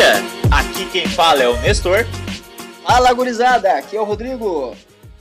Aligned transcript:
Maria! 0.00 0.14
Aqui 0.50 0.90
quem 0.90 1.06
fala 1.06 1.42
é 1.42 1.48
o 1.48 1.60
Nestor. 1.60 2.06
Fala, 2.82 3.12
gurizada! 3.12 3.76
Aqui 3.76 3.94
é 3.94 4.00
o 4.00 4.04
Rodrigo. 4.04 4.74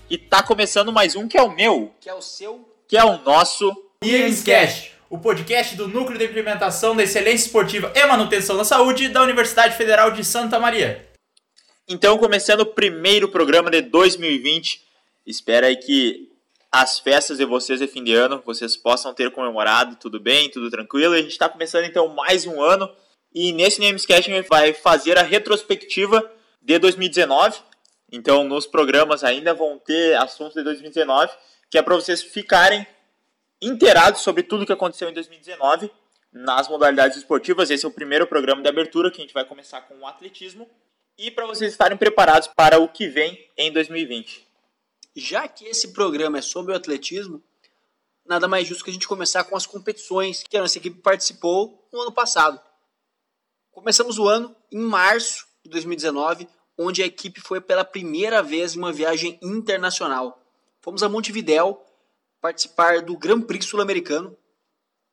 E 0.09 0.17
tá 0.17 0.41
começando 0.41 0.93
mais 0.93 1.17
um 1.17 1.27
que 1.27 1.37
é 1.37 1.41
o 1.41 1.53
meu, 1.53 1.93
Que 1.99 2.09
é 2.09 2.13
o 2.13 2.21
seu. 2.21 2.65
que 2.87 2.95
é 2.97 3.03
o 3.03 3.17
nosso. 3.23 3.69
IEMSCast, 4.01 4.93
o 5.09 5.17
podcast 5.17 5.75
do 5.75 5.85
Núcleo 5.89 6.17
de 6.17 6.23
Implementação 6.23 6.95
da 6.95 7.03
Excelência 7.03 7.47
Esportiva 7.47 7.91
e 7.93 8.05
Manutenção 8.05 8.55
da 8.55 8.63
Saúde 8.63 9.09
da 9.09 9.21
Universidade 9.21 9.75
Federal 9.75 10.11
de 10.11 10.23
Santa 10.23 10.57
Maria. 10.57 11.05
Então, 11.85 12.17
começando 12.17 12.61
o 12.61 12.65
primeiro 12.65 13.27
programa 13.27 13.69
de 13.69 13.81
2020. 13.81 14.81
Espero 15.27 15.65
aí 15.65 15.75
que 15.75 16.29
as 16.71 16.99
festas 16.99 17.37
de 17.37 17.43
vocês 17.43 17.81
de 17.81 17.87
fim 17.87 18.01
de 18.01 18.13
ano 18.13 18.41
vocês 18.45 18.77
possam 18.77 19.13
ter 19.13 19.29
comemorado 19.31 19.97
tudo 19.97 20.21
bem, 20.21 20.49
tudo 20.49 20.71
tranquilo. 20.71 21.15
E 21.15 21.19
a 21.19 21.21
gente 21.21 21.31
está 21.31 21.49
começando 21.49 21.83
então 21.83 22.07
mais 22.07 22.45
um 22.45 22.61
ano. 22.61 22.89
E 23.33 23.51
nesse 23.53 23.79
Namescast 23.79 24.31
a 24.31 24.35
gente 24.35 24.47
vai 24.47 24.73
fazer 24.73 25.17
a 25.17 25.23
retrospectiva 25.23 26.31
de 26.61 26.79
2019. 26.79 27.59
Então, 28.11 28.43
nos 28.43 28.65
programas 28.65 29.23
ainda 29.23 29.53
vão 29.53 29.77
ter 29.77 30.15
assuntos 30.15 30.55
de 30.55 30.63
2019, 30.63 31.31
que 31.69 31.77
é 31.77 31.81
para 31.81 31.95
vocês 31.95 32.21
ficarem 32.23 32.85
inteirados 33.61 34.21
sobre 34.21 34.41
tudo 34.41 34.65
que 34.65 34.73
aconteceu 34.73 35.09
em 35.09 35.13
2019 35.13 35.91
nas 36.31 36.67
modalidades 36.67 37.17
esportivas. 37.17 37.69
Esse 37.69 37.85
é 37.85 37.87
o 37.87 37.91
primeiro 37.91 38.25
programa 38.25 38.61
de 38.61 38.69
abertura 38.69 39.11
que 39.11 39.17
a 39.17 39.21
gente 39.21 39.33
vai 39.33 39.45
começar 39.45 39.81
com 39.81 39.95
o 39.99 40.07
atletismo 40.07 40.67
e 41.17 41.29
para 41.29 41.45
vocês 41.45 41.71
estarem 41.71 41.97
preparados 41.97 42.47
para 42.47 42.79
o 42.79 42.87
que 42.87 43.07
vem 43.07 43.47
em 43.57 43.71
2020. 43.71 44.47
Já 45.15 45.47
que 45.47 45.65
esse 45.65 45.91
programa 45.91 46.37
é 46.37 46.41
sobre 46.41 46.71
o 46.71 46.75
atletismo, 46.75 47.43
nada 48.25 48.47
mais 48.47 48.67
justo 48.67 48.83
que 48.83 48.89
a 48.89 48.93
gente 48.93 49.07
começar 49.07 49.43
com 49.43 49.55
as 49.55 49.65
competições 49.65 50.43
que 50.43 50.55
a 50.55 50.61
nossa 50.61 50.77
equipe 50.77 51.01
participou 51.01 51.87
no 51.91 52.01
ano 52.01 52.11
passado. 52.11 52.59
Começamos 53.79 54.19
o 54.19 54.27
ano 54.27 54.53
em 54.69 54.77
março 54.77 55.47
de 55.63 55.69
2019, 55.69 56.49
onde 56.77 57.01
a 57.01 57.05
equipe 57.05 57.39
foi 57.39 57.61
pela 57.61 57.85
primeira 57.85 58.43
vez 58.43 58.75
em 58.75 58.77
uma 58.77 58.91
viagem 58.91 59.39
internacional. 59.41 60.43
Fomos 60.81 61.01
a 61.01 61.07
Montevidéu 61.07 61.81
participar 62.41 63.01
do 63.01 63.17
Grand 63.17 63.39
Prix 63.41 63.65
sul-americano. 63.65 64.37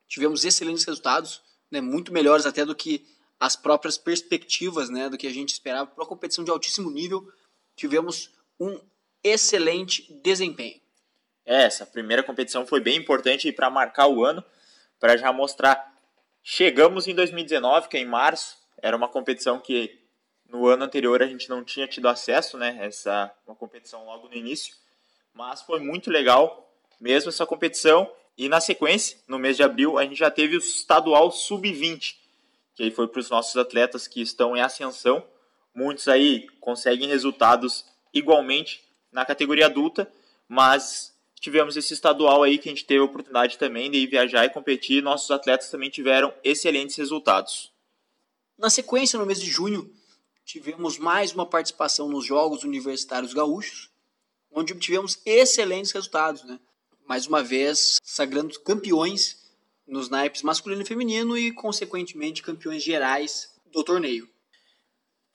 Tivemos 0.09 0.45
excelentes 0.45 0.83
resultados, 0.83 1.41
né, 1.71 1.81
muito 1.81 2.13
melhores 2.13 2.45
até 2.45 2.65
do 2.65 2.75
que 2.75 3.07
as 3.39 3.55
próprias 3.55 3.97
perspectivas 3.97 4.91
né, 4.91 5.09
do 5.09 5.17
que 5.17 5.29
a 5.29 5.33
gente 5.33 5.51
esperava 5.51 5.87
para 5.87 6.03
uma 6.03 6.09
competição 6.09 6.43
de 6.43 6.51
altíssimo 6.51 6.91
nível. 6.91 7.33
Tivemos 7.77 8.33
um 8.59 8.81
excelente 9.23 10.13
desempenho. 10.25 10.81
É, 11.45 11.63
essa 11.63 11.87
primeira 11.87 12.25
competição 12.25 12.67
foi 12.67 12.81
bem 12.81 12.99
importante 12.99 13.53
para 13.53 13.71
marcar 13.71 14.09
o 14.09 14.25
ano, 14.25 14.43
para 14.99 15.17
já 15.17 15.33
mostrar. 15.33 15.96
Chegamos 16.49 17.09
em 17.09 17.15
2019, 17.17 17.89
que 17.89 17.97
é 17.97 18.01
em 18.01 18.07
março, 18.07 18.57
era 18.81 18.97
uma 18.97 19.09
competição 19.09 19.59
que 19.59 19.99
no 20.49 20.69
ano 20.69 20.85
anterior 20.85 21.21
a 21.21 21.27
gente 21.27 21.49
não 21.49 21.65
tinha 21.65 21.89
tido 21.89 22.07
acesso, 22.07 22.57
né? 22.57 22.79
Essa 22.83 23.35
uma 23.45 23.57
competição 23.57 24.07
logo 24.07 24.29
no 24.29 24.35
início, 24.37 24.77
mas 25.35 25.63
foi 25.63 25.81
muito 25.81 26.09
legal 26.09 26.73
mesmo 27.01 27.31
essa 27.31 27.45
competição. 27.45 28.09
E 28.39 28.49
na 28.49 28.61
sequência, 28.61 29.19
no 29.27 29.41
mês 29.41 29.57
de 29.57 29.65
abril, 29.65 29.99
a 29.99 30.05
gente 30.05 30.15
já 30.15 30.31
teve 30.31 30.55
o 30.55 30.61
estadual 30.61 31.33
sub-20, 31.33 32.15
que 32.77 32.85
aí 32.85 32.93
foi 32.93 33.09
para 33.09 33.19
os 33.19 33.29
nossos 33.29 33.57
atletas 33.57 34.07
que 34.07 34.23
estão 34.23 34.57
em 34.57 34.61
ascensão. 34.61 35.27
Muitos 35.75 36.07
aí 36.07 36.47
conseguem 36.61 37.09
resultados 37.09 37.85
igualmente 38.15 38.85
na 39.11 39.25
categoria 39.25 39.67
adulta, 39.67 40.09
mas 40.47 41.13
tivemos 41.47 41.77
esse 41.77 41.95
estadual 41.95 42.43
aí 42.43 42.59
que 42.59 42.69
a 42.69 42.73
gente 42.73 42.85
teve 42.85 42.99
a 42.99 43.05
oportunidade 43.05 43.57
também 43.57 43.89
de 43.89 43.99
ir 43.99 44.09
viajar 44.09 44.45
e 44.45 44.51
competir. 44.51 45.01
Nossos 45.01 45.31
atletas 45.31 45.71
também 45.71 45.89
tiveram 45.89 46.35
excelentes 46.43 46.97
resultados. 46.97 47.73
Na 48.59 48.69
sequência, 48.69 49.17
no 49.17 49.25
mês 49.25 49.41
de 49.41 49.49
junho, 49.49 49.89
tivemos 50.45 50.99
mais 50.99 51.33
uma 51.33 51.47
participação 51.47 52.09
nos 52.09 52.27
Jogos 52.27 52.65
Universitários 52.65 53.33
Gaúchos, 53.33 53.89
onde 54.51 54.73
obtivemos 54.73 55.21
excelentes 55.25 55.93
resultados, 55.93 56.43
né? 56.43 56.59
Mais 57.07 57.29
uma 57.29 57.45
vez, 57.45 58.01
sagrando 58.03 58.59
campeões 58.59 59.49
nos 59.87 60.09
naipes 60.09 60.43
masculino 60.43 60.83
e 60.83 60.85
feminino 60.87 61.39
e, 61.39 61.53
consequentemente, 61.53 62.43
campeões 62.43 62.83
gerais 62.83 63.55
do 63.71 63.85
torneio. 63.85 64.29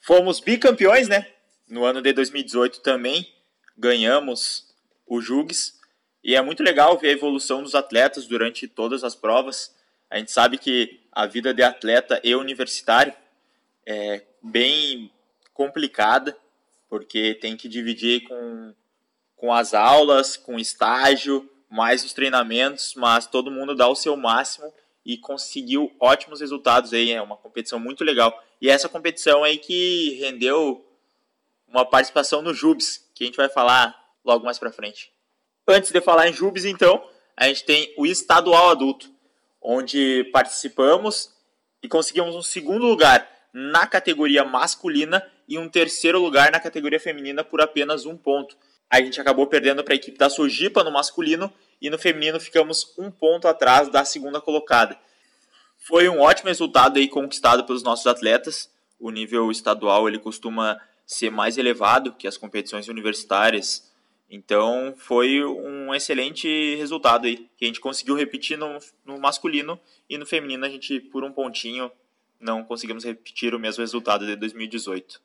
Fomos 0.01 0.41
bicampeões, 0.41 1.07
né? 1.07 1.25
No 1.69 1.85
ano 1.85 2.01
de 2.01 2.11
2018 2.11 2.81
também 2.81 3.33
ganhamos 3.77 4.75
o 5.07 5.21
Jugs 5.21 5.79
e 6.23 6.35
é 6.35 6.41
muito 6.41 6.61
legal 6.61 6.97
ver 6.97 7.09
a 7.09 7.13
evolução 7.13 7.63
dos 7.63 7.73
atletas 7.73 8.27
durante 8.27 8.67
todas 8.67 9.03
as 9.03 9.15
provas. 9.15 9.75
A 10.09 10.17
gente 10.17 10.31
sabe 10.31 10.57
que 10.57 11.01
a 11.11 11.25
vida 11.25 11.53
de 11.53 11.63
atleta 11.63 12.21
e 12.23 12.35
universitário 12.35 13.13
é 13.85 14.23
bem 14.41 15.11
complicada, 15.53 16.37
porque 16.89 17.33
tem 17.35 17.57
que 17.57 17.67
dividir 17.67 18.23
com, 18.23 18.73
com 19.35 19.53
as 19.53 19.73
aulas, 19.73 20.37
com 20.37 20.59
estágio, 20.59 21.49
mais 21.69 22.03
os 22.03 22.13
treinamentos, 22.13 22.93
mas 22.95 23.25
todo 23.25 23.49
mundo 23.49 23.75
dá 23.75 23.87
o 23.87 23.95
seu 23.95 24.15
máximo 24.15 24.71
e 25.05 25.17
conseguiu 25.17 25.91
ótimos 25.99 26.41
resultados 26.41 26.93
aí, 26.93 27.11
é 27.11 27.21
uma 27.21 27.37
competição 27.37 27.79
muito 27.79 28.03
legal. 28.03 28.43
E 28.61 28.69
essa 28.69 28.87
competição 28.87 29.43
aí 29.43 29.57
que 29.57 30.19
rendeu 30.19 30.85
uma 31.67 31.85
participação 31.85 32.41
no 32.41 32.53
Jubes, 32.53 33.09
que 33.15 33.23
a 33.23 33.27
gente 33.27 33.37
vai 33.37 33.49
falar 33.49 33.97
logo 34.23 34.45
mais 34.45 34.59
para 34.59 34.71
frente. 34.71 35.11
Antes 35.67 35.91
de 35.91 36.01
falar 36.01 36.27
em 36.27 36.33
Jubes, 36.33 36.65
então, 36.65 37.03
a 37.37 37.47
gente 37.47 37.63
tem 37.63 37.93
o 37.97 38.05
estadual 38.05 38.69
adulto, 38.69 39.09
onde 39.61 40.29
participamos 40.33 41.33
e 41.83 41.87
conseguimos 41.87 42.35
um 42.35 42.41
segundo 42.41 42.85
lugar 42.85 43.27
na 43.53 43.85
categoria 43.85 44.43
masculina 44.43 45.25
e 45.47 45.57
um 45.57 45.67
terceiro 45.67 46.19
lugar 46.19 46.51
na 46.51 46.59
categoria 46.59 46.99
feminina 46.99 47.43
por 47.43 47.61
apenas 47.61 48.05
um 48.05 48.17
ponto. 48.17 48.55
A 48.89 49.01
gente 49.01 49.19
acabou 49.19 49.47
perdendo 49.47 49.83
para 49.83 49.93
a 49.93 49.95
equipe 49.95 50.17
da 50.17 50.29
Sojipa 50.29 50.83
no 50.83 50.91
masculino 50.91 51.51
e 51.81 51.89
no 51.89 51.97
feminino 51.97 52.39
ficamos 52.39 52.93
um 52.97 53.09
ponto 53.09 53.47
atrás 53.47 53.89
da 53.89 54.03
segunda 54.03 54.39
colocada. 54.39 54.97
Foi 55.77 56.07
um 56.07 56.19
ótimo 56.19 56.49
resultado 56.49 56.97
aí 56.97 57.07
conquistado 57.07 57.65
pelos 57.65 57.83
nossos 57.83 58.05
atletas. 58.07 58.69
O 58.99 59.09
nível 59.09 59.49
estadual 59.51 60.07
ele 60.07 60.19
costuma 60.19 60.79
ser 61.05 61.31
mais 61.31 61.57
elevado 61.57 62.13
que 62.13 62.27
as 62.27 62.37
competições 62.37 62.87
universitárias. 62.87 63.90
Então 64.33 64.95
foi 64.97 65.43
um 65.43 65.93
excelente 65.93 66.47
resultado 66.77 67.27
aí, 67.27 67.49
que 67.57 67.65
a 67.65 67.67
gente 67.67 67.81
conseguiu 67.81 68.15
repetir 68.15 68.57
no, 68.57 68.77
no 69.03 69.19
masculino 69.19 69.77
e 70.09 70.17
no 70.17 70.25
feminino 70.25 70.65
a 70.65 70.69
gente, 70.69 71.01
por 71.01 71.25
um 71.25 71.33
pontinho, 71.33 71.91
não 72.39 72.63
conseguimos 72.63 73.03
repetir 73.03 73.53
o 73.53 73.59
mesmo 73.59 73.81
resultado 73.81 74.25
de 74.25 74.37
2018. 74.37 75.21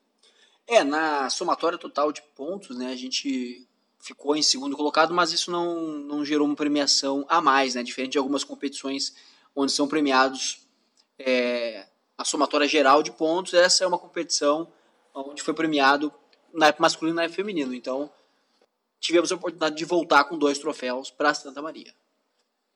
É, 0.66 0.82
na 0.82 1.30
somatória 1.30 1.78
total 1.78 2.10
de 2.10 2.20
pontos, 2.34 2.76
né, 2.76 2.90
a 2.90 2.96
gente 2.96 3.64
ficou 4.00 4.34
em 4.34 4.42
segundo 4.42 4.76
colocado, 4.76 5.14
mas 5.14 5.32
isso 5.32 5.52
não, 5.52 5.82
não 5.82 6.24
gerou 6.24 6.44
uma 6.44 6.56
premiação 6.56 7.24
a 7.28 7.40
mais, 7.40 7.76
né, 7.76 7.84
diferente 7.84 8.12
de 8.12 8.18
algumas 8.18 8.42
competições 8.42 9.14
onde 9.54 9.70
são 9.70 9.86
premiados 9.86 10.66
é, 11.16 11.86
a 12.18 12.24
somatória 12.24 12.66
geral 12.66 13.04
de 13.04 13.12
pontos, 13.12 13.54
essa 13.54 13.84
é 13.84 13.86
uma 13.86 13.98
competição 13.98 14.66
onde 15.14 15.42
foi 15.42 15.54
premiado 15.54 16.12
na 16.52 16.74
masculino 16.76 17.20
e 17.20 17.22
na 17.22 17.32
feminino, 17.32 17.72
então 17.72 18.10
tivemos 19.00 19.30
a 19.30 19.34
oportunidade 19.34 19.76
de 19.76 19.84
voltar 19.84 20.24
com 20.24 20.38
dois 20.38 20.58
troféus 20.58 21.10
para 21.10 21.34
Santa 21.34 21.62
Maria. 21.62 21.94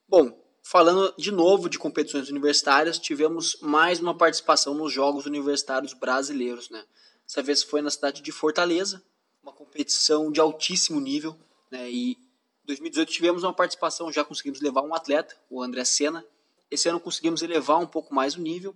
Bom, 0.09 0.37
falando 0.63 1.15
de 1.17 1.31
novo 1.31 1.69
de 1.69 1.79
competições 1.79 2.29
universitárias, 2.29 2.99
tivemos 2.99 3.57
mais 3.61 4.01
uma 4.01 4.17
participação 4.17 4.75
nos 4.75 4.93
Jogos 4.93 5.27
Universitários 5.27 5.93
Brasileiros, 5.93 6.71
né? 6.71 6.85
Dessa 7.27 7.43
vez 7.43 7.63
foi 7.63 7.81
na 7.81 7.91
cidade 7.91 8.23
de 8.23 8.33
Fortaleza, 8.33 9.03
uma 9.43 9.53
competição 9.53 10.31
de 10.33 10.41
altíssimo 10.41 11.01
nível, 11.01 11.37
né? 11.71 11.91
E 11.91 12.13
em 12.13 12.67
2018 12.67 13.11
tivemos 13.11 13.43
uma 13.43 13.53
participação, 13.53 14.13
já 14.13 14.25
conseguimos 14.25 14.61
levar 14.61 14.83
um 14.83 14.95
atleta, 14.95 15.37
o 15.49 15.63
André 15.63 15.85
Senna. 15.85 16.25
Esse 16.71 16.89
ano 16.89 17.01
conseguimos 17.01 17.43
elevar 17.43 17.79
um 17.79 17.87
pouco 17.87 18.15
mais 18.15 18.37
o 18.37 18.41
nível 18.41 18.75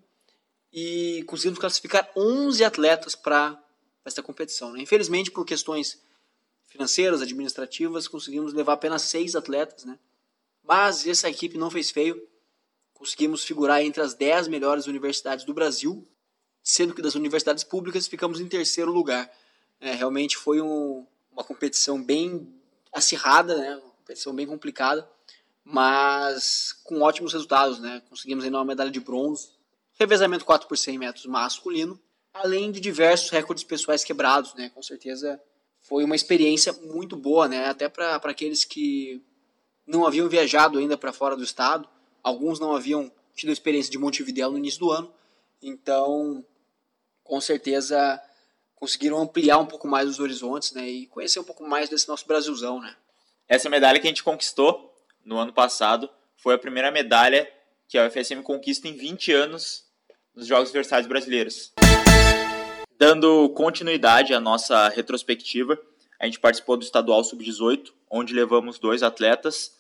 e 0.73 1.23
conseguimos 1.29 1.59
classificar 1.59 2.11
11 2.17 2.65
atletas 2.65 3.15
para 3.15 3.61
esta 4.05 4.23
competição. 4.23 4.73
Né? 4.73 4.83
Infelizmente, 4.83 5.31
por 5.31 5.45
questões 5.45 6.03
financeiras, 6.75 7.23
administrativas, 7.23 8.09
conseguimos 8.09 8.53
levar 8.53 8.73
apenas 8.73 9.03
seis 9.03 9.37
atletas, 9.37 9.85
né? 9.85 9.97
Mas 10.61 11.07
essa 11.07 11.31
equipe 11.31 11.57
não 11.57 11.71
fez 11.71 11.93
feio. 11.93 12.21
Conseguimos 12.93 13.45
figurar 13.45 13.81
entre 13.81 14.03
as 14.03 14.13
10 14.15 14.49
melhores 14.49 14.89
universidades 14.89 15.45
do 15.45 15.55
Brasil, 15.55 16.05
sendo 16.65 16.93
que 16.93 17.01
das 17.01 17.15
universidades 17.15 17.63
públicas 17.63 18.09
ficamos 18.09 18.41
em 18.41 18.49
terceiro 18.49 18.91
lugar. 18.91 19.31
É, 19.81 19.93
realmente 19.93 20.37
foi 20.37 20.61
um, 20.61 21.07
uma 21.31 21.45
competição 21.45 22.03
bem 22.03 22.53
acirrada, 22.93 23.57
né? 23.57 23.77
Uma 23.77 23.91
competição 23.93 24.35
bem 24.35 24.47
complicada, 24.47 25.09
mas 25.63 26.73
com 26.83 27.03
ótimos 27.03 27.33
resultados, 27.33 27.79
né? 27.79 28.03
Conseguimos 28.09 28.45
ainda 28.45 28.59
uma 28.59 28.65
medalha 28.65 28.91
de 28.91 29.01
bronze, 29.01 29.51
revezamento 29.97 30.45
4 30.45 30.67
por 30.67 30.77
100 30.77 30.99
metros 30.99 31.27
masculino, 31.27 32.01
além 32.33 32.73
de 32.73 32.81
diversos 32.81 33.31
recordes 33.31 33.63
pessoais 33.63 34.03
quebrados, 34.03 34.55
né? 34.55 34.71
Com 34.71 34.83
certeza 34.83 35.41
foi 35.85 36.03
uma 36.03 36.17
experiência 36.17 36.73
muito 36.73 37.15
boa, 37.15 37.47
né? 37.47 37.67
Até 37.67 37.89
para 37.89 38.17
aqueles 38.17 38.65
que 38.65 39.23
não 39.87 40.07
haviam 40.07 40.29
viajado 40.29 40.79
ainda 40.79 40.97
para 40.97 41.13
fora 41.13 41.37
do 41.37 41.45
estado, 41.45 41.87
alguns 42.23 42.59
não 42.59 42.75
haviam 42.75 43.13
tido 43.35 43.51
a 43.51 43.53
experiência 43.53 43.93
de 43.93 43.99
Montevideo 43.99 44.51
no 44.51 44.59
início 44.59 44.81
do 44.81 44.91
ano, 44.91 45.13
então 45.63 46.45
com 47.23 47.41
certeza 47.41 48.21
conseguiram 48.75 49.21
ampliar 49.21 49.59
um 49.59 49.67
pouco 49.67 49.87
mais 49.87 50.09
os 50.09 50.21
horizontes, 50.21 50.73
né, 50.73 50.89
e 50.89 51.07
conhecer 51.07 51.41
um 51.41 51.45
pouco 51.45 51.67
mais 51.67 51.89
desse 51.89 52.09
nosso 52.09 52.27
Brasilzão, 52.27 52.81
né. 52.81 52.97
Essa 53.47 53.69
medalha 53.69 54.01
que 54.01 54.07
a 54.07 54.11
gente 54.11 54.25
conquistou 54.25 54.95
no 55.25 55.37
ano 55.37 55.53
passado 55.53 56.09
foi 56.37 56.55
a 56.55 56.59
primeira 56.59 56.91
medalha 56.91 57.51
que 57.89 57.99
a 57.99 58.07
UFSM 58.07 58.43
conquista 58.43 58.89
em 58.89 58.97
20 58.97 59.33
anos 59.33 59.85
nos 60.35 60.47
Jogos 60.47 60.71
Universitários 60.71 61.07
Brasileiros. 61.07 61.73
Dando 62.97 63.49
continuidade 63.51 64.33
à 64.33 64.39
nossa 64.39 64.89
retrospectiva, 64.89 65.77
a 66.21 66.27
gente 66.27 66.39
participou 66.39 66.77
do 66.77 66.85
Estadual 66.85 67.25
Sub-18, 67.25 67.93
onde 68.09 68.33
levamos 68.33 68.79
dois 68.79 69.03
atletas, 69.03 69.77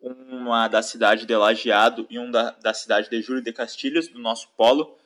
uma 0.00 0.66
da 0.66 0.82
cidade 0.82 1.26
de 1.26 1.36
Lajeado 1.36 2.06
e 2.08 2.18
um 2.18 2.30
da, 2.30 2.52
da 2.52 2.72
cidade 2.72 3.10
de 3.10 3.20
Júlio 3.20 3.42
de 3.42 3.52
Castilhos, 3.52 4.08
do 4.08 4.18
nosso 4.18 4.48
polo, 4.56 4.96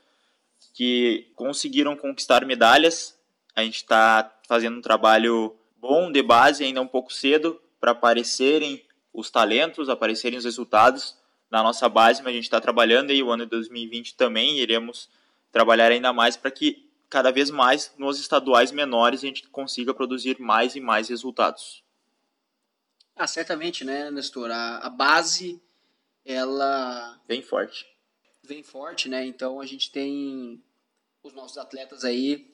que 0.74 1.32
conseguiram 1.34 1.96
conquistar 1.96 2.46
medalhas. 2.46 3.18
A 3.56 3.64
gente 3.64 3.76
está 3.76 4.32
fazendo 4.46 4.78
um 4.78 4.82
trabalho 4.82 5.56
bom 5.76 6.12
de 6.12 6.22
base, 6.22 6.62
ainda 6.62 6.80
um 6.80 6.86
pouco 6.86 7.12
cedo, 7.12 7.60
para 7.80 7.90
aparecerem 7.90 8.84
os 9.12 9.28
talentos, 9.28 9.88
aparecerem 9.88 10.38
os 10.38 10.44
resultados 10.44 11.16
na 11.50 11.64
nossa 11.64 11.88
base, 11.88 12.22
mas 12.22 12.30
a 12.30 12.36
gente 12.36 12.44
está 12.44 12.60
trabalhando 12.60 13.12
e 13.12 13.20
o 13.24 13.30
ano 13.30 13.44
de 13.44 13.50
2020 13.50 14.14
também 14.14 14.60
iremos 14.60 15.08
trabalhar 15.50 15.90
ainda 15.90 16.12
mais 16.12 16.36
para 16.36 16.50
que 16.52 16.89
cada 17.10 17.32
vez 17.32 17.50
mais 17.50 17.92
nos 17.98 18.20
estaduais 18.20 18.70
menores 18.70 19.24
a 19.24 19.26
gente 19.26 19.48
consiga 19.48 19.92
produzir 19.92 20.38
mais 20.40 20.76
e 20.76 20.80
mais 20.80 21.08
resultados. 21.08 21.82
Ah, 23.16 23.26
certamente, 23.26 23.84
né, 23.84 24.10
Nestor? 24.10 24.50
A, 24.50 24.78
a 24.78 24.88
base, 24.88 25.60
ela... 26.24 27.20
Vem 27.28 27.42
forte. 27.42 27.84
Vem 28.44 28.62
forte, 28.62 29.08
né? 29.08 29.26
Então 29.26 29.60
a 29.60 29.66
gente 29.66 29.90
tem 29.90 30.62
os 31.22 31.32
nossos 31.34 31.58
atletas 31.58 32.04
aí 32.04 32.48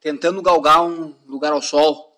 tentando 0.00 0.42
galgar 0.42 0.84
um 0.84 1.14
lugar 1.26 1.52
ao 1.52 1.62
sol. 1.62 2.14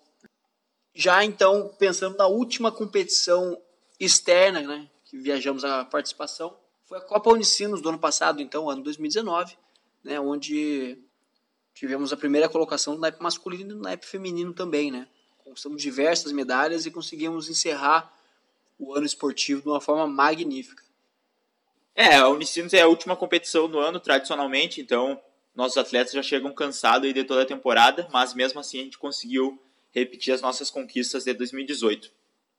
Já 0.93 1.23
então, 1.23 1.73
pensando 1.79 2.17
na 2.17 2.27
última 2.27 2.71
competição 2.71 3.59
externa, 3.99 4.61
né, 4.61 4.89
que 5.05 5.17
viajamos 5.17 5.63
a 5.63 5.85
participação, 5.85 6.55
foi 6.85 6.97
a 6.97 7.01
Copa 7.01 7.31
Unicinos 7.31 7.81
do 7.81 7.89
ano 7.89 7.99
passado, 7.99 8.41
então, 8.41 8.69
ano 8.69 8.83
2019, 8.83 9.57
né, 10.03 10.19
onde 10.19 10.97
tivemos 11.77 12.11
a 12.11 12.17
primeira 12.17 12.49
colocação 12.49 12.95
no 12.95 12.99
naipe 12.99 13.21
masculino 13.21 13.71
e 13.71 13.75
no 13.75 13.81
naipe 13.81 14.03
feminino 14.03 14.51
também, 14.51 14.89
né? 14.89 15.07
Conquistamos 15.43 15.79
diversas 15.79 16.31
medalhas 16.31 16.87
e 16.87 16.91
conseguimos 16.91 17.49
encerrar 17.49 18.11
o 18.79 18.95
ano 18.95 19.05
esportivo 19.05 19.61
de 19.61 19.69
uma 19.69 19.79
forma 19.79 20.07
magnífica. 20.07 20.83
É, 21.93 22.15
a 22.15 22.29
Unicinos 22.29 22.73
é 22.73 22.81
a 22.81 22.87
última 22.87 23.15
competição 23.15 23.69
do 23.69 23.79
ano, 23.79 23.99
tradicionalmente, 23.99 24.81
então 24.81 25.21
nossos 25.55 25.77
atletas 25.77 26.13
já 26.13 26.23
chegam 26.23 26.51
cansados 26.51 27.13
de 27.13 27.23
toda 27.23 27.43
a 27.43 27.45
temporada, 27.45 28.07
mas 28.11 28.33
mesmo 28.33 28.59
assim 28.59 28.79
a 28.79 28.83
gente 28.83 28.97
conseguiu 28.97 29.61
repetir 29.91 30.33
as 30.33 30.41
nossas 30.41 30.71
conquistas 30.71 31.25
de 31.25 31.33
2018. 31.33 32.11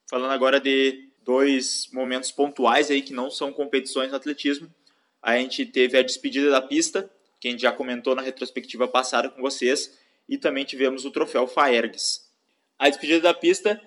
Falando 0.09 0.31
agora 0.31 0.61
de 0.61 1.09
dois 1.23 1.89
momentos 1.93 2.31
pontuais 2.31 2.89
aí 2.89 3.03
que 3.03 3.13
não 3.13 3.31
são 3.31 3.53
competições 3.53 4.11
no 4.11 4.17
atletismo, 4.17 4.73
a 5.21 5.37
gente 5.37 5.67
teve 5.67 5.99
a 5.99 6.03
despedida 6.03 6.51
da 6.51 6.63
pista, 6.63 7.11
que 7.41 7.49
a 7.49 7.51
gente 7.51 7.61
já 7.61 7.73
comentou 7.73 8.15
na 8.15 8.23
retrospectiva 8.23 8.89
passada 8.89 9.29
com 9.29 9.41
vocês, 9.41 9.99
e 10.29 10.37
também 10.37 10.65
tivemos 10.65 11.05
o 11.05 11.11
troféu 11.11 11.47
Faergs. 11.47 12.29
A 12.79 12.89
despedida 12.89 13.21
da 13.21 13.35
pista, 13.35 13.81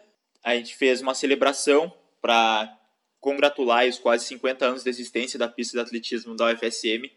a 0.43 0.55
gente 0.55 0.75
fez 0.75 1.01
uma 1.01 1.13
celebração 1.13 1.93
para 2.21 2.77
congratular 3.19 3.87
os 3.87 3.99
quase 3.99 4.25
50 4.25 4.65
anos 4.65 4.83
de 4.83 4.89
existência 4.89 5.37
da 5.37 5.47
pista 5.47 5.77
de 5.77 5.83
atletismo 5.83 6.35
da 6.35 6.51
UFSM, 6.51 7.09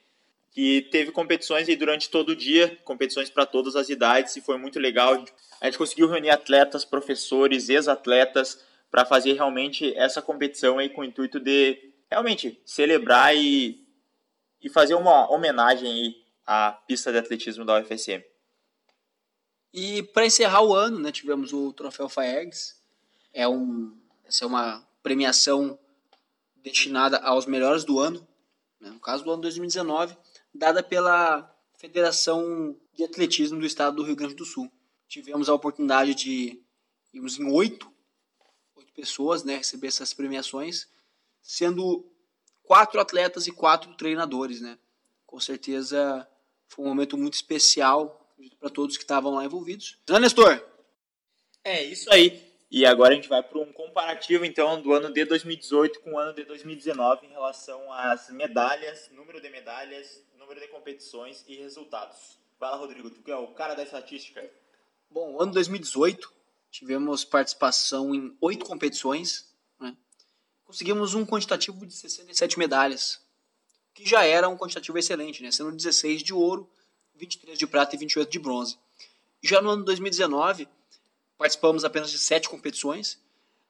que 0.50 0.82
teve 0.82 1.10
competições 1.10 1.68
aí 1.68 1.74
durante 1.74 2.10
todo 2.10 2.28
o 2.30 2.36
dia, 2.36 2.78
competições 2.84 3.28
para 3.28 3.44
todas 3.44 3.74
as 3.74 3.88
idades, 3.88 4.36
e 4.36 4.40
foi 4.40 4.56
muito 4.56 4.78
legal. 4.78 5.24
A 5.60 5.64
gente 5.66 5.78
conseguiu 5.78 6.08
reunir 6.08 6.30
atletas, 6.30 6.84
professores, 6.84 7.68
ex-atletas, 7.68 8.62
para 8.90 9.04
fazer 9.04 9.32
realmente 9.32 9.92
essa 9.96 10.22
competição 10.22 10.78
aí 10.78 10.88
com 10.88 11.00
o 11.00 11.04
intuito 11.04 11.40
de 11.40 11.92
realmente 12.08 12.60
celebrar 12.64 13.34
e, 13.36 13.84
e 14.62 14.68
fazer 14.68 14.94
uma 14.94 15.28
homenagem 15.32 15.90
aí 15.90 16.23
a 16.46 16.72
pista 16.86 17.10
de 17.10 17.18
atletismo 17.18 17.64
da 17.64 17.80
UFSM. 17.80 18.22
E 19.72 20.02
para 20.02 20.26
encerrar 20.26 20.62
o 20.62 20.74
ano, 20.74 21.00
né, 21.00 21.10
tivemos 21.10 21.52
o 21.52 21.72
Troféu 21.72 22.08
Faergs. 22.08 22.80
É 23.32 23.48
um, 23.48 23.96
essa 24.24 24.44
é 24.44 24.46
uma 24.46 24.86
premiação 25.02 25.78
destinada 26.56 27.18
aos 27.18 27.44
melhores 27.44 27.84
do 27.84 27.98
ano, 27.98 28.26
né, 28.80 28.90
no 28.90 29.00
caso 29.00 29.24
do 29.24 29.32
ano 29.32 29.42
2019, 29.42 30.16
dada 30.54 30.82
pela 30.82 31.52
Federação 31.76 32.76
de 32.94 33.02
Atletismo 33.02 33.58
do 33.58 33.66
Estado 33.66 33.96
do 33.96 34.04
Rio 34.04 34.14
Grande 34.14 34.34
do 34.34 34.44
Sul. 34.44 34.70
Tivemos 35.08 35.48
a 35.48 35.54
oportunidade 35.54 36.14
de 36.14 36.62
irmos 37.12 37.38
em 37.38 37.50
oito, 37.50 37.90
oito 38.76 38.92
pessoas 38.92 39.42
né, 39.42 39.56
receber 39.56 39.88
essas 39.88 40.14
premiações, 40.14 40.88
sendo 41.42 42.06
quatro 42.62 43.00
atletas 43.00 43.46
e 43.46 43.52
quatro 43.52 43.94
treinadores. 43.96 44.60
Né? 44.60 44.78
Com 45.26 45.40
certeza 45.40 46.28
foi 46.74 46.84
um 46.84 46.88
momento 46.88 47.16
muito 47.16 47.34
especial 47.34 48.20
para 48.58 48.68
todos 48.68 48.96
que 48.96 49.04
estavam 49.04 49.34
lá 49.34 49.44
envolvidos. 49.44 49.96
Não, 50.08 50.18
Nestor? 50.18 50.60
É 51.62 51.82
isso 51.84 52.12
aí. 52.12 52.52
E 52.70 52.84
agora 52.84 53.12
a 53.12 53.14
gente 53.14 53.28
vai 53.28 53.42
para 53.42 53.58
um 53.60 53.72
comparativo 53.72 54.44
então 54.44 54.82
do 54.82 54.92
ano 54.92 55.12
de 55.12 55.24
2018 55.24 56.00
com 56.00 56.14
o 56.14 56.18
ano 56.18 56.34
de 56.34 56.44
2019 56.44 57.26
em 57.26 57.30
relação 57.30 57.92
às 57.92 58.28
medalhas, 58.30 59.08
número 59.12 59.40
de 59.40 59.48
medalhas, 59.48 60.20
número 60.36 60.60
de 60.60 60.66
competições 60.66 61.44
e 61.46 61.54
resultados. 61.54 62.36
Fala, 62.58 62.76
Rodrigo, 62.76 63.08
tu 63.08 63.22
que 63.22 63.30
é 63.30 63.36
o 63.36 63.48
cara 63.48 63.74
da 63.74 63.84
estatística. 63.84 64.44
Bom, 65.08 65.40
ano 65.40 65.52
2018 65.52 66.32
tivemos 66.72 67.24
participação 67.24 68.12
em 68.12 68.36
oito 68.40 68.64
competições, 68.64 69.54
né? 69.78 69.96
conseguimos 70.64 71.14
um 71.14 71.24
quantitativo 71.24 71.86
de 71.86 71.94
67 71.94 72.58
medalhas, 72.58 73.23
que 73.94 74.06
já 74.06 74.24
era 74.24 74.48
um 74.48 74.56
quantitativo 74.56 74.98
excelente, 74.98 75.42
né? 75.42 75.52
sendo 75.52 75.70
16 75.72 76.22
de 76.22 76.34
ouro, 76.34 76.68
23 77.14 77.56
de 77.56 77.66
prata 77.66 77.94
e 77.94 77.98
28 77.98 78.30
de 78.30 78.38
bronze. 78.40 78.76
Já 79.40 79.62
no 79.62 79.70
ano 79.70 79.84
2019, 79.84 80.68
participamos 81.38 81.84
apenas 81.84 82.10
de 82.10 82.18
sete 82.18 82.48
competições, 82.48 83.20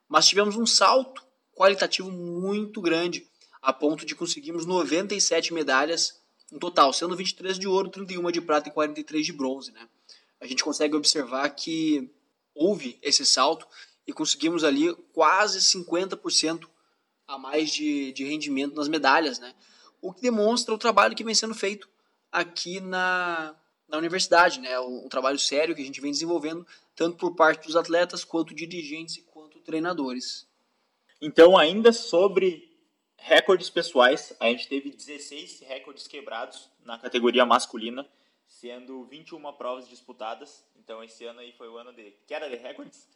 mas 0.09 0.27
tivemos 0.27 0.57
um 0.57 0.67
salto 0.67 1.23
qualitativo 1.55 2.11
muito 2.11 2.81
grande, 2.81 3.27
a 3.61 3.73
ponto 3.73 4.05
de 4.05 4.15
conseguirmos 4.15 4.67
97 4.67 5.53
medalhas 5.53 6.21
no 6.51 6.59
total, 6.59 6.93
sendo 6.93 7.17
23 7.17 7.59
de 7.59 7.67
ouro, 7.67 7.89
31 7.89 8.31
de 8.31 8.41
prata 8.41 8.69
e 8.69 8.73
43 8.73 9.25
de 9.27 9.33
bronze. 9.33 9.73
Né? 9.73 9.89
A 10.41 10.47
gente 10.47 10.63
consegue 10.63 10.95
observar 10.95 11.49
que 11.51 12.11
houve 12.55 12.99
esse 13.03 13.25
salto 13.25 13.67
e 14.07 14.13
conseguimos 14.13 14.65
ali 14.65 14.95
quase 15.13 15.59
50% 15.61 16.69
a 17.27 17.39
mais 17.39 17.71
de, 17.73 18.13
de 18.13 18.25
rendimento 18.25 18.75
nas 18.75 18.89
medalhas. 18.89 19.39
Né? 19.39 19.55
O 20.05 20.13
que 20.13 20.21
demonstra 20.21 20.75
o 20.75 20.79
trabalho 20.79 21.17
que 21.17 21.25
vem 21.25 21.35
sendo 21.35 21.55
feito 21.55 21.89
aqui 22.31 22.79
na, 22.79 23.57
na 23.89 23.97
universidade, 23.97 24.61
né? 24.61 24.79
Um, 24.79 25.09
trabalho 25.09 25.39
sério 25.39 25.75
que 25.75 25.81
a 25.81 25.85
gente 25.85 26.01
vem 26.01 26.13
desenvolvendo, 26.13 26.67
tanto 26.95 27.17
por 27.17 27.35
parte 27.35 27.67
dos 27.67 27.75
atletas, 27.75 28.23
quanto 28.23 28.55
dirigentes 28.55 29.17
e 29.17 29.23
quanto 29.23 29.59
treinadores. 29.61 30.47
Então, 31.23 31.57
ainda 31.57 31.91
sobre 31.91 32.71
recordes 33.17 33.71
pessoais, 33.71 34.37
a 34.39 34.51
gente 34.51 34.69
teve 34.69 34.91
16 34.91 35.61
recordes 35.61 36.07
quebrados 36.07 36.69
na 36.85 36.99
categoria 36.99 37.47
masculina, 37.47 38.07
sendo 38.47 39.05
21 39.07 39.41
provas 39.55 39.89
disputadas. 39.89 40.67
Então, 40.77 41.03
esse 41.03 41.25
ano 41.25 41.41
aí 41.41 41.53
foi 41.53 41.71
o 41.71 41.79
ano 41.79 41.95
de 41.95 42.11
queda 42.27 42.51
de 42.51 42.57
recordes. 42.57 43.09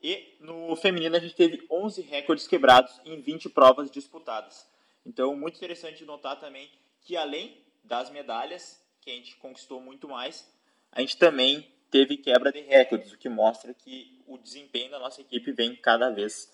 E 0.00 0.36
no 0.38 0.76
feminino 0.76 1.16
a 1.16 1.20
gente 1.20 1.34
teve 1.34 1.66
11 1.68 2.02
recordes 2.02 2.46
quebrados 2.46 3.00
em 3.04 3.20
20 3.20 3.48
provas 3.48 3.90
disputadas. 3.90 4.64
Então, 5.04 5.34
muito 5.36 5.56
interessante 5.56 6.04
notar 6.04 6.38
também 6.38 6.70
que 7.00 7.16
além 7.16 7.56
das 7.82 8.10
medalhas, 8.10 8.80
que 9.00 9.10
a 9.10 9.14
gente 9.14 9.36
conquistou 9.36 9.80
muito 9.80 10.08
mais, 10.08 10.46
a 10.92 11.00
gente 11.00 11.16
também 11.16 11.66
teve 11.90 12.16
quebra 12.16 12.52
de 12.52 12.60
recordes, 12.60 13.12
o 13.12 13.18
que 13.18 13.28
mostra 13.28 13.74
que 13.74 14.22
o 14.26 14.38
desempenho 14.38 14.90
da 14.90 14.98
nossa 14.98 15.20
equipe 15.20 15.52
vem 15.52 15.74
cada 15.74 16.10
vez 16.10 16.52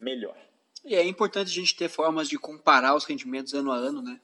melhor. 0.00 0.36
E 0.84 0.94
é 0.94 1.04
importante 1.04 1.48
a 1.48 1.54
gente 1.54 1.76
ter 1.76 1.88
formas 1.88 2.28
de 2.28 2.38
comparar 2.38 2.96
os 2.96 3.04
rendimentos 3.04 3.54
ano 3.54 3.70
a 3.70 3.76
ano, 3.76 4.02
né? 4.02 4.20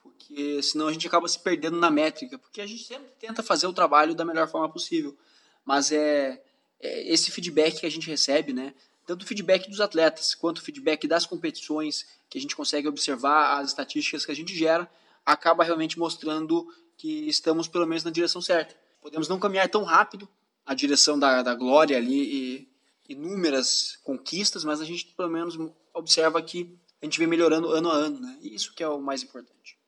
Porque 0.00 0.60
senão 0.62 0.88
a 0.88 0.92
gente 0.92 1.06
acaba 1.06 1.28
se 1.28 1.38
perdendo 1.38 1.78
na 1.78 1.90
métrica, 1.90 2.38
porque 2.38 2.60
a 2.60 2.66
gente 2.66 2.82
sempre 2.82 3.10
tenta 3.20 3.42
fazer 3.42 3.66
o 3.66 3.72
trabalho 3.72 4.14
da 4.14 4.24
melhor 4.24 4.48
forma 4.48 4.68
possível. 4.68 5.16
Mas 5.64 5.92
é, 5.92 6.42
é 6.80 7.12
esse 7.12 7.30
feedback 7.30 7.80
que 7.80 7.86
a 7.86 7.90
gente 7.90 8.08
recebe, 8.08 8.52
né? 8.52 8.74
Tanto 9.08 9.22
o 9.22 9.26
feedback 9.26 9.70
dos 9.70 9.80
atletas 9.80 10.34
quanto 10.34 10.58
o 10.58 10.60
feedback 10.60 11.08
das 11.08 11.24
competições, 11.24 12.06
que 12.28 12.36
a 12.36 12.40
gente 12.40 12.54
consegue 12.54 12.86
observar 12.86 13.58
as 13.58 13.68
estatísticas 13.68 14.26
que 14.26 14.30
a 14.30 14.36
gente 14.36 14.54
gera, 14.54 14.86
acaba 15.24 15.64
realmente 15.64 15.98
mostrando 15.98 16.68
que 16.94 17.26
estamos 17.26 17.66
pelo 17.66 17.86
menos 17.86 18.04
na 18.04 18.10
direção 18.10 18.42
certa. 18.42 18.76
Podemos 19.00 19.26
não 19.26 19.38
caminhar 19.38 19.66
tão 19.70 19.82
rápido 19.82 20.28
a 20.66 20.74
direção 20.74 21.18
da, 21.18 21.42
da 21.42 21.54
glória 21.54 21.96
ali 21.96 22.20
e 22.20 22.68
inúmeras 23.08 23.98
conquistas, 24.04 24.62
mas 24.62 24.78
a 24.78 24.84
gente 24.84 25.06
pelo 25.16 25.30
menos 25.30 25.56
observa 25.94 26.42
que 26.42 26.78
a 27.00 27.06
gente 27.06 27.18
vem 27.18 27.26
melhorando 27.26 27.72
ano 27.72 27.90
a 27.90 27.94
ano, 27.94 28.20
né? 28.20 28.38
Isso 28.42 28.74
que 28.74 28.82
é 28.82 28.88
o 28.88 29.00
mais 29.00 29.22
importante. 29.22 29.78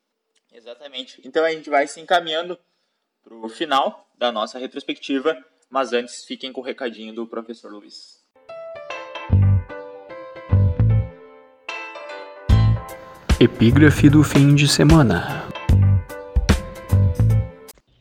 Exatamente. 0.51 1.21
Então 1.23 1.45
a 1.45 1.53
gente 1.53 1.69
vai 1.69 1.87
se 1.87 2.01
encaminhando 2.01 2.59
para 3.23 3.35
o 3.35 3.51
final 3.51 4.11
da 4.17 4.33
nossa 4.33 4.59
retrospectiva, 4.59 5.37
mas 5.69 5.93
antes 5.93 6.25
fiquem 6.25 6.51
com 6.51 6.63
o 6.63 6.65
recadinho 6.65 7.15
do 7.15 7.27
professor 7.27 7.71
Luiz. 7.71 8.20
Epígrafe 13.43 14.11
do 14.11 14.23
fim 14.23 14.55
de 14.55 14.69
semana. 14.69 15.47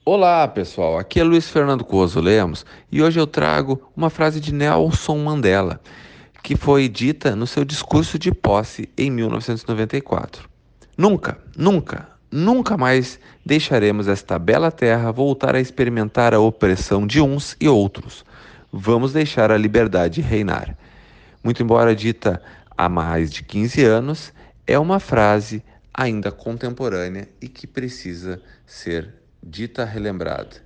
Olá 0.03 0.46
pessoal, 0.50 0.98
aqui 0.98 1.17
é 1.17 1.24
Luiz 1.24 1.48
Fernando 1.48 1.86
Coso 1.86 2.19
Lemos 2.19 2.65
e 2.91 3.01
hoje 3.01 3.22
eu 3.22 3.25
trago 3.25 3.81
uma 3.96 4.10
frase 4.10 4.41
de 4.41 4.53
Nelson 4.53 5.17
Mandela 5.19 5.79
que 6.43 6.58
foi 6.58 6.89
dita 6.89 7.38
no 7.38 7.48
seu 7.48 7.63
discurso 7.63 8.19
de 8.19 8.34
posse 8.34 8.89
em 8.98 9.10
1994. 9.10 10.50
Nunca, 10.98 11.38
nunca, 11.58 12.10
nunca 12.29 12.75
mais 12.75 13.17
deixaremos 13.46 14.10
esta 14.10 14.38
bela 14.38 14.69
terra 14.69 15.10
voltar 15.10 15.55
a 15.55 15.62
experimentar 15.62 16.34
a 16.34 16.39
opressão 16.41 17.08
de 17.08 17.22
uns 17.22 17.55
e 17.62 17.69
outros. 17.69 18.25
Vamos 18.74 19.13
deixar 19.13 19.53
a 19.53 19.58
liberdade 19.58 20.19
reinar. 20.19 20.75
Muito 21.41 21.63
embora 21.63 21.96
dita 21.96 22.41
há 22.77 22.89
mais 22.89 23.31
de 23.31 23.41
15 23.41 23.86
anos, 23.86 24.34
é 24.69 24.77
uma 24.77 24.99
frase 24.99 25.63
ainda 25.91 26.31
contemporânea 26.31 27.27
e 27.41 27.49
que 27.49 27.65
precisa 27.65 28.39
ser 28.67 29.15
dita 29.41 29.83
relembrada, 29.83 30.63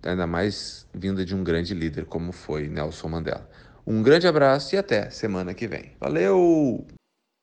ainda 0.00 0.28
mais 0.28 0.86
vinda 0.94 1.24
de 1.24 1.34
um 1.34 1.42
grande 1.42 1.74
líder 1.74 2.04
como 2.04 2.30
foi 2.30 2.68
Nelson 2.68 3.08
Mandela. 3.08 3.50
Um 3.84 4.00
grande 4.00 4.28
abraço 4.28 4.76
e 4.76 4.78
até 4.78 5.10
semana 5.10 5.54
que 5.54 5.66
vem. 5.66 5.96
Valeu! 5.98 6.86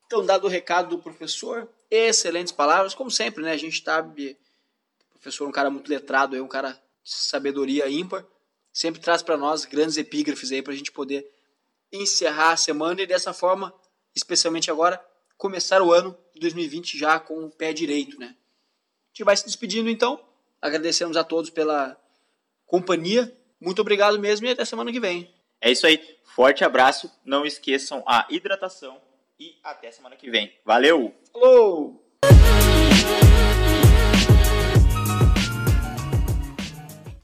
Então, 0.06 0.24
dado 0.24 0.46
o 0.46 0.48
recado 0.48 0.96
do 0.96 1.02
professor, 1.02 1.68
excelentes 1.90 2.50
palavras, 2.50 2.94
como 2.94 3.10
sempre, 3.10 3.44
né? 3.44 3.52
A 3.52 3.58
gente 3.58 3.84
sabe, 3.84 4.38
o 5.10 5.18
professor 5.18 5.44
é 5.44 5.48
um 5.48 5.52
cara 5.52 5.68
muito 5.68 5.90
letrado, 5.90 6.34
é 6.34 6.40
um 6.40 6.48
cara 6.48 6.72
de 7.04 7.12
sabedoria 7.12 7.90
ímpar, 7.90 8.24
sempre 8.72 9.02
traz 9.02 9.22
para 9.22 9.36
nós 9.36 9.66
grandes 9.66 9.98
epígrafes 9.98 10.50
aí 10.50 10.62
para 10.62 10.72
a 10.72 10.76
gente 10.76 10.92
poder 10.92 11.30
encerrar 11.92 12.52
a 12.52 12.56
semana 12.56 13.02
e 13.02 13.06
dessa 13.06 13.34
forma, 13.34 13.70
especialmente 14.16 14.70
agora, 14.70 14.98
começar 15.40 15.80
o 15.80 15.90
ano 15.90 16.14
de 16.34 16.40
2020 16.40 16.98
já 16.98 17.18
com 17.18 17.46
o 17.46 17.50
pé 17.50 17.72
direito, 17.72 18.20
né? 18.20 18.26
A 18.26 19.08
gente 19.08 19.24
vai 19.24 19.34
se 19.34 19.46
despedindo 19.46 19.88
então. 19.88 20.22
Agradecemos 20.60 21.16
a 21.16 21.24
todos 21.24 21.48
pela 21.48 21.96
companhia. 22.66 23.34
Muito 23.58 23.80
obrigado 23.80 24.18
mesmo 24.18 24.46
e 24.46 24.50
até 24.50 24.64
semana 24.66 24.92
que 24.92 25.00
vem. 25.00 25.32
É 25.58 25.70
isso 25.70 25.86
aí. 25.86 26.18
Forte 26.22 26.62
abraço. 26.62 27.10
Não 27.24 27.46
esqueçam 27.46 28.04
a 28.06 28.26
hidratação 28.28 29.00
e 29.38 29.56
até 29.64 29.90
semana 29.90 30.14
que 30.14 30.30
vem. 30.30 30.52
Valeu! 30.62 31.14
Falou! 31.32 32.04